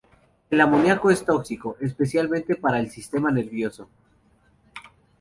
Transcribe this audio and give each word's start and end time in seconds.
El 0.49 0.59
amoníaco 0.61 1.11
es 1.11 1.23
tóxico, 1.23 1.77
especialmente 1.79 2.55
para 2.55 2.79
el 2.79 2.89
sistema 2.89 3.29
nervioso. 3.31 3.87